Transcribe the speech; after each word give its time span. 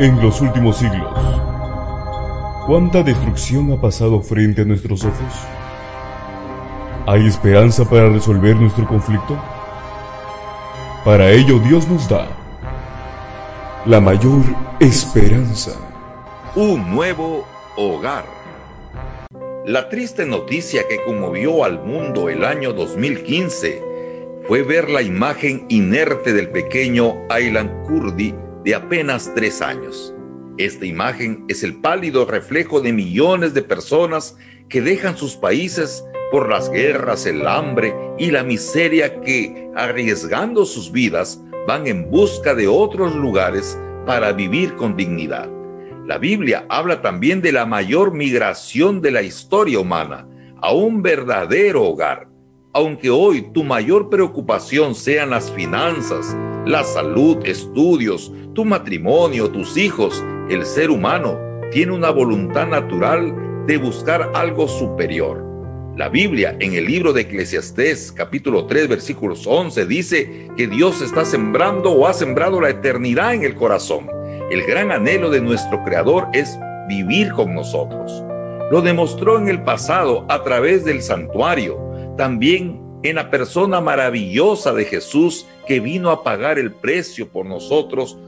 En 0.00 0.18
los 0.22 0.40
últimos 0.40 0.78
siglos, 0.78 1.12
¿cuánta 2.66 3.02
destrucción 3.02 3.70
ha 3.70 3.78
pasado 3.78 4.22
frente 4.22 4.62
a 4.62 4.64
nuestros 4.64 5.04
ojos? 5.04 5.34
¿Hay 7.06 7.26
esperanza 7.26 7.84
para 7.84 8.08
resolver 8.08 8.56
nuestro 8.56 8.88
conflicto? 8.88 9.38
Para 11.04 11.30
ello 11.30 11.58
Dios 11.58 11.86
nos 11.86 12.08
da 12.08 12.26
la 13.84 14.00
mayor 14.00 14.40
esperanza. 14.80 15.72
Un 16.56 16.90
nuevo 16.94 17.44
hogar. 17.76 18.24
La 19.66 19.90
triste 19.90 20.24
noticia 20.24 20.88
que 20.88 21.02
conmovió 21.02 21.62
al 21.62 21.84
mundo 21.84 22.30
el 22.30 22.46
año 22.46 22.72
2015 22.72 23.82
fue 24.48 24.62
ver 24.62 24.88
la 24.88 25.02
imagen 25.02 25.66
inerte 25.68 26.32
del 26.32 26.48
pequeño 26.48 27.16
Aylan 27.28 27.82
Kurdi 27.82 28.34
de 28.64 28.74
apenas 28.74 29.32
tres 29.34 29.62
años. 29.62 30.14
Esta 30.58 30.84
imagen 30.84 31.44
es 31.48 31.62
el 31.62 31.80
pálido 31.80 32.26
reflejo 32.26 32.80
de 32.80 32.92
millones 32.92 33.54
de 33.54 33.62
personas 33.62 34.36
que 34.68 34.82
dejan 34.82 35.16
sus 35.16 35.36
países 35.36 36.04
por 36.30 36.48
las 36.48 36.70
guerras, 36.70 37.26
el 37.26 37.46
hambre 37.46 37.94
y 38.18 38.30
la 38.30 38.44
miseria 38.44 39.20
que, 39.20 39.70
arriesgando 39.74 40.64
sus 40.64 40.92
vidas, 40.92 41.40
van 41.66 41.86
en 41.86 42.10
busca 42.10 42.54
de 42.54 42.68
otros 42.68 43.14
lugares 43.14 43.78
para 44.06 44.32
vivir 44.32 44.74
con 44.76 44.96
dignidad. 44.96 45.48
La 46.06 46.18
Biblia 46.18 46.66
habla 46.68 47.02
también 47.02 47.40
de 47.40 47.52
la 47.52 47.66
mayor 47.66 48.12
migración 48.12 49.00
de 49.00 49.10
la 49.10 49.22
historia 49.22 49.78
humana 49.80 50.26
a 50.60 50.72
un 50.72 51.02
verdadero 51.02 51.84
hogar. 51.84 52.28
Aunque 52.72 53.10
hoy 53.10 53.50
tu 53.52 53.64
mayor 53.64 54.10
preocupación 54.10 54.94
sean 54.94 55.30
las 55.30 55.50
finanzas, 55.50 56.36
la 56.66 56.84
salud, 56.84 57.38
estudios, 57.44 58.32
tu 58.54 58.64
matrimonio, 58.64 59.50
tus 59.50 59.76
hijos, 59.76 60.22
el 60.50 60.66
ser 60.66 60.90
humano 60.90 61.38
tiene 61.70 61.92
una 61.92 62.10
voluntad 62.10 62.66
natural 62.66 63.64
de 63.66 63.78
buscar 63.78 64.30
algo 64.34 64.68
superior. 64.68 65.42
La 65.96 66.08
Biblia 66.08 66.56
en 66.60 66.74
el 66.74 66.84
libro 66.86 67.12
de 67.12 67.22
Eclesiastés 67.22 68.12
capítulo 68.12 68.66
3 68.66 68.88
versículos 68.88 69.46
11 69.46 69.86
dice 69.86 70.48
que 70.56 70.66
Dios 70.66 71.00
está 71.02 71.24
sembrando 71.24 71.92
o 71.92 72.06
ha 72.06 72.12
sembrado 72.12 72.60
la 72.60 72.70
eternidad 72.70 73.34
en 73.34 73.44
el 73.44 73.54
corazón. 73.54 74.08
El 74.50 74.62
gran 74.64 74.92
anhelo 74.92 75.30
de 75.30 75.40
nuestro 75.40 75.82
Creador 75.84 76.28
es 76.32 76.58
vivir 76.88 77.32
con 77.32 77.54
nosotros. 77.54 78.22
Lo 78.70 78.82
demostró 78.82 79.38
en 79.38 79.48
el 79.48 79.62
pasado 79.62 80.26
a 80.28 80.42
través 80.42 80.84
del 80.84 81.02
santuario, 81.02 81.78
también 82.16 82.80
en 83.02 83.16
la 83.16 83.30
persona 83.30 83.80
maravillosa 83.80 84.72
de 84.72 84.84
Jesús 84.84 85.46
que 85.70 85.78
vino 85.78 86.10
a 86.10 86.24
pagar 86.24 86.58
el 86.58 86.72
precio 86.72 87.28
por 87.28 87.46
nosotros 87.46 88.18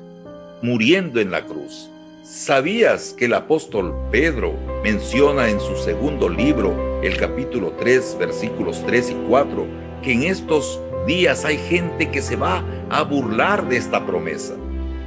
muriendo 0.63 1.19
en 1.19 1.33
la 1.33 1.45
cruz. 1.45 1.91
¿Sabías 2.23 3.17
que 3.19 3.25
el 3.25 3.35
apóstol 3.35 3.93
Pedro 4.13 4.55
menciona 4.85 5.49
en 5.49 5.59
su 5.59 5.75
segundo 5.75 6.29
libro, 6.29 7.03
el 7.03 7.17
capítulo 7.17 7.73
3, 7.81 8.17
versículos 8.21 8.85
3 8.87 9.11
y 9.11 9.15
4, 9.29 9.67
que 10.05 10.13
en 10.13 10.23
estos 10.23 10.81
días 11.05 11.45
hay 11.45 11.59
gente 11.59 12.13
que 12.13 12.23
se 12.23 12.37
va 12.37 12.65
a 12.91 13.03
burlar 13.03 13.69
de 13.69 13.77
esta 13.79 14.07
promesa? 14.07 14.55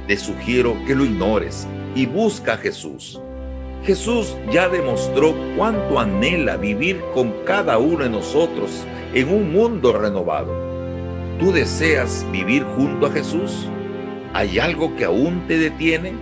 Te 0.06 0.18
sugiero 0.18 0.76
que 0.86 0.94
lo 0.94 1.06
ignores 1.06 1.66
y 1.94 2.04
busca 2.04 2.52
a 2.52 2.58
Jesús. 2.58 3.18
Jesús 3.84 4.36
ya 4.52 4.68
demostró 4.68 5.34
cuánto 5.56 5.98
anhela 5.98 6.58
vivir 6.58 7.00
con 7.14 7.32
cada 7.46 7.78
uno 7.78 8.04
de 8.04 8.10
nosotros 8.10 8.84
en 9.14 9.30
un 9.30 9.54
mundo 9.54 9.94
renovado. 9.94 10.65
¿Tú 11.38 11.52
deseas 11.52 12.24
vivir 12.32 12.64
junto 12.64 13.06
a 13.06 13.10
Jesús? 13.10 13.68
¿Hay 14.32 14.58
algo 14.58 14.96
que 14.96 15.04
aún 15.04 15.46
te 15.46 15.58
detiene? 15.58 16.14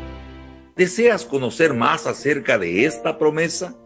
¿Deseas 0.75 1.25
conocer 1.25 1.73
más 1.73 2.09
acerca 2.09 2.59
de 2.59 2.85
esta 2.85 3.17
promesa? 3.17 3.77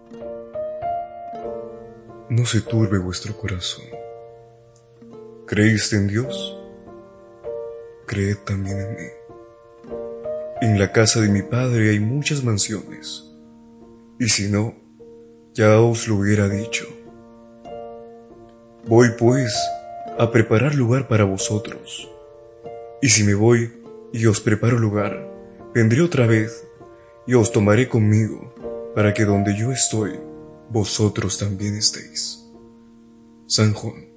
No 2.31 2.47
se 2.47 2.63
turbe 2.63 2.99
vuestro 2.99 3.37
corazón. 3.37 3.85
¿Creíste 5.47 5.97
en 5.97 6.09
Dios? 6.09 6.57
Creed 8.07 8.39
también 8.47 8.81
en 8.81 8.91
mí. 8.95 9.09
En 10.63 10.79
la 10.79 10.93
casa 10.93 11.21
de 11.21 11.29
mi 11.29 11.43
padre 11.43 11.91
hay 11.91 12.01
muchas 12.01 12.43
mansiones, 12.43 13.25
y 14.19 14.31
si 14.31 14.51
no, 14.51 14.75
ya 15.53 15.79
os 15.79 16.09
lo 16.09 16.17
hubiera 16.17 16.49
dicho. 16.49 16.87
Voy 18.87 19.09
pues 19.19 19.55
a 20.19 20.33
preparar 20.33 20.75
lugar 20.75 21.07
para 21.07 21.23
vosotros, 21.23 22.11
y 23.01 23.09
si 23.09 23.23
me 23.23 23.35
voy 23.35 23.73
y 24.13 24.27
os 24.27 24.41
preparo 24.41 24.77
lugar, 24.77 25.33
vendré 25.73 26.03
otra 26.03 26.27
vez 26.27 26.67
y 27.25 27.35
os 27.35 27.53
tomaré 27.53 27.89
conmigo, 27.89 28.53
para 28.97 29.15
que 29.15 29.25
donde 29.25 29.57
yo 29.57 29.71
estoy, 29.71 30.19
vosotros 30.71 31.39
también 31.39 31.77
estéis. 31.77 32.45
San 33.47 33.73
Juan, 33.75 34.09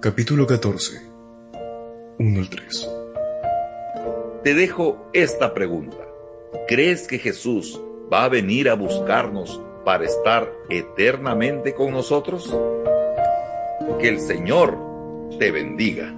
capítulo 0.00 0.46
14, 0.46 1.00
1 2.20 2.40
al 2.40 2.48
3. 2.48 2.90
Te 4.44 4.54
dejo 4.54 5.10
esta 5.12 5.52
pregunta. 5.52 5.96
¿Crees 6.68 7.08
que 7.08 7.18
Jesús 7.18 7.80
va 8.12 8.24
a 8.24 8.28
venir 8.28 8.68
a 8.68 8.74
buscarnos 8.74 9.60
para 9.84 10.04
estar 10.04 10.52
eternamente 10.70 11.74
con 11.74 11.90
nosotros? 11.90 12.56
Que 13.98 14.08
el 14.08 14.20
Señor 14.20 14.83
te 15.38 15.50
bendiga. 15.50 16.12